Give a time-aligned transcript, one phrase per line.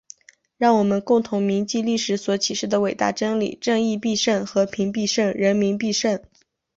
[0.57, 4.43] 让我们共同铭记历史所启示的伟大真理：正义必胜！
[4.43, 5.31] 和平必胜！
[5.31, 6.19] 人民必胜！